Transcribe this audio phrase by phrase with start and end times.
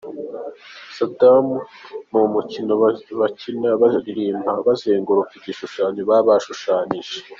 [0.97, 1.57] Sadamu:
[2.09, 2.71] ni umukino
[3.21, 7.15] bakina baririmba bazenguruka igishushanyo baba bashushanije.